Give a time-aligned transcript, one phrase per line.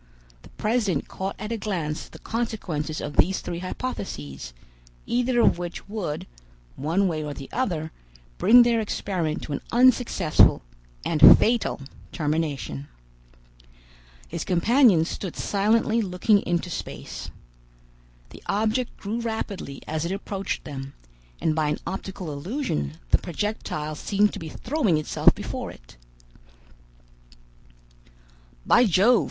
[0.41, 4.51] The president caught at a glance the consequences of these three hypotheses,
[5.05, 6.25] either of which would,
[6.75, 7.91] one way or the other,
[8.39, 10.63] bring their experiment to an unsuccessful
[11.05, 12.87] and fatal termination.
[14.27, 17.29] His companions stood silently looking into space.
[18.31, 20.95] The object grew rapidly as it approached them,
[21.39, 25.95] and by an optical illusion the projectile seemed to be throwing itself before it.
[28.65, 29.19] "By Jove!"